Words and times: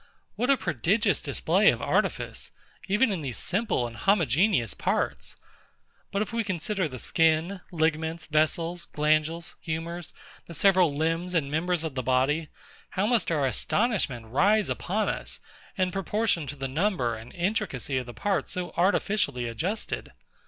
What 0.35 0.49
a 0.49 0.57
prodigious 0.57 1.21
display 1.21 1.69
of 1.69 1.79
artifice, 1.79 2.49
even 2.87 3.11
in 3.11 3.21
these 3.21 3.37
simple 3.37 3.85
and 3.85 3.95
homogeneous 3.95 4.73
parts! 4.73 5.35
But 6.11 6.23
if 6.23 6.33
we 6.33 6.43
consider 6.43 6.87
the 6.87 6.97
skin, 6.97 7.61
ligaments, 7.71 8.25
vessels, 8.25 8.87
glandules, 8.93 9.53
humours, 9.59 10.11
the 10.47 10.55
several 10.55 10.91
limbs 10.91 11.35
and 11.35 11.51
members 11.51 11.83
of 11.83 11.93
the 11.93 12.01
body; 12.01 12.49
how 12.89 13.05
must 13.05 13.29
our 13.29 13.45
astonishment 13.45 14.25
rise 14.25 14.71
upon 14.71 15.07
us, 15.07 15.39
in 15.77 15.91
proportion 15.91 16.47
to 16.47 16.55
the 16.55 16.67
number 16.67 17.15
and 17.15 17.31
intricacy 17.35 17.99
of 17.99 18.07
the 18.07 18.13
parts 18.15 18.49
so 18.49 18.71
artificially 18.71 19.47
adjusted! 19.47 20.13